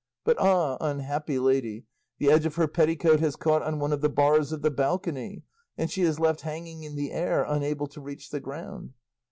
But 0.23 0.39
ah! 0.39 0.77
unhappy 0.81 1.37
lady, 1.37 1.85
the 2.17 2.31
edge 2.31 2.47
of 2.47 2.55
her 2.55 2.67
petticoat 2.67 3.19
has 3.19 3.35
caught 3.35 3.61
on 3.61 3.77
one 3.77 3.93
of 3.93 4.01
the 4.01 4.09
bars 4.09 4.51
of 4.51 4.63
the 4.63 4.71
balcony 4.71 5.43
and 5.77 5.91
she 5.91 6.01
is 6.01 6.19
left 6.19 6.41
hanging 6.41 6.81
in 6.81 6.95
the 6.95 7.11
air, 7.11 7.43
unable 7.43 7.85
to 7.89 8.01
reach 8.01 8.31
the 8.31 8.39
ground. 8.39 8.93